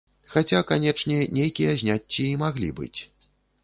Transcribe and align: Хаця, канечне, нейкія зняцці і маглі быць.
Хаця, 0.35 0.61
канечне, 0.71 1.19
нейкія 1.41 1.77
зняцці 1.85 2.21
і 2.31 2.35
маглі 2.45 2.77
быць. 2.83 2.97